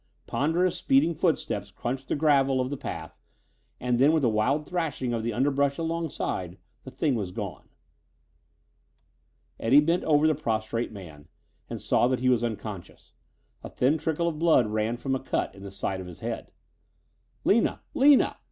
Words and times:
Ponderous, 0.25 0.77
speeding 0.77 1.13
footsteps 1.13 1.69
crunched 1.69 2.07
the 2.07 2.15
gravel 2.15 2.59
of 2.59 2.71
the 2.71 2.75
path, 2.75 3.19
and 3.79 3.99
then, 3.99 4.11
with 4.11 4.23
a 4.23 4.29
wild 4.29 4.65
thrashing 4.67 5.13
of 5.13 5.21
the 5.21 5.31
underbrush 5.31 5.77
alongside, 5.77 6.57
the 6.83 6.89
thing 6.89 7.13
was 7.13 7.31
gone. 7.31 7.69
Eddie 9.59 9.79
bent 9.79 10.03
over 10.05 10.25
the 10.25 10.33
prostrate 10.33 10.91
man 10.91 11.27
and 11.69 11.79
saw 11.79 12.07
that 12.07 12.19
he 12.19 12.29
was 12.29 12.43
unconscious. 12.43 13.13
A 13.63 13.69
thin 13.69 13.99
trickle 13.99 14.27
of 14.27 14.39
blood 14.39 14.65
ran 14.65 14.97
from 14.97 15.13
a 15.13 15.19
cut 15.19 15.53
in 15.53 15.61
the 15.61 15.69
side 15.69 16.01
of 16.01 16.07
his 16.07 16.21
head. 16.21 16.51
"Lina! 17.43 17.83
Lina!" 17.93 18.37